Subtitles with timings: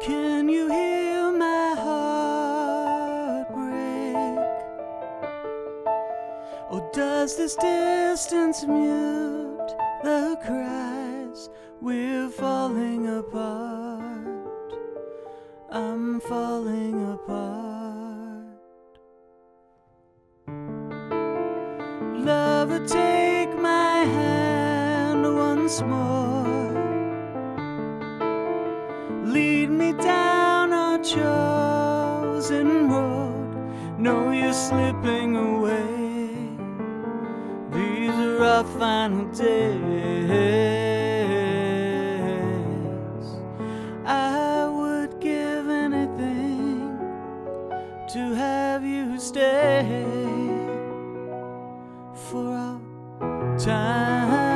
[0.00, 4.38] Can you hear my heart break?
[6.70, 11.48] Or does this distance mute the cries?
[11.80, 14.72] We're falling apart.
[15.70, 17.64] I'm falling apart.
[22.16, 26.13] Lover, take my hand once more.
[29.78, 33.98] Me down our chosen road.
[33.98, 36.36] Know you're slipping away.
[37.72, 39.54] These are our final days.
[44.04, 46.98] I would give anything
[48.12, 49.82] to have you stay
[52.14, 54.53] for our time.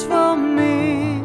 [0.00, 1.20] For me,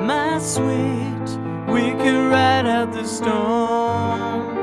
[0.00, 1.28] my sweet.
[1.68, 4.56] We can ride out the storm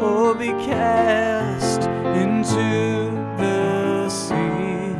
[0.00, 1.82] or be cast
[2.16, 4.94] into the sea.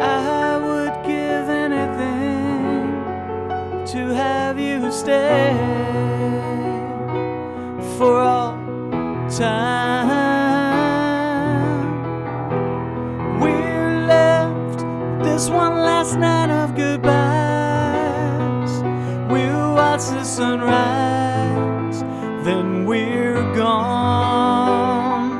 [0.00, 2.90] I would give anything
[3.92, 5.54] to have you stay
[7.96, 8.56] for all
[9.30, 10.19] time.
[20.24, 22.00] Sunrise,
[22.44, 25.30] then we're gone.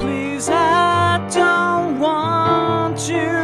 [0.00, 3.41] Please, I don't want you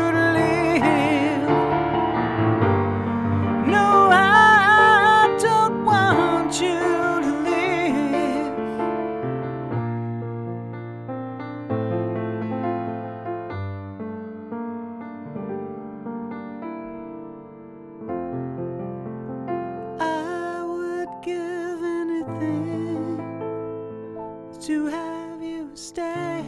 [25.79, 26.43] stay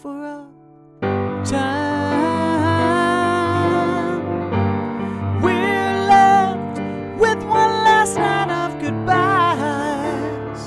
[0.00, 0.46] for a
[1.44, 1.60] time.
[5.42, 6.78] We're left
[7.20, 10.62] with one last night of goodbyes.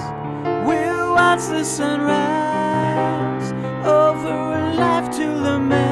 [0.68, 3.52] We'll watch the sunrise
[3.84, 5.82] over a life to lament.